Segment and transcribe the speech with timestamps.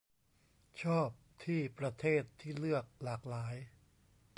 [0.83, 1.09] ชอบ
[1.43, 3.55] ที่ประเทศที่เลือกหลากหลาย